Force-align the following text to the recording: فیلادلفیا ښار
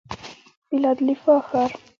فیلادلفیا 0.69 1.37
ښار 1.47 1.71